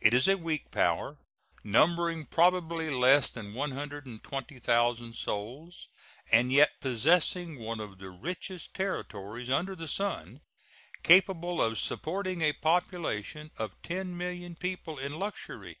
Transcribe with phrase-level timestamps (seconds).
[0.00, 1.18] It is a weak power,
[1.62, 5.86] numbering probably less than 120,000 souls,
[6.32, 10.40] and yet possessing one of the richest territories under the sun,
[11.04, 15.78] capable of supporting a population of 10,000,000 people in luxury.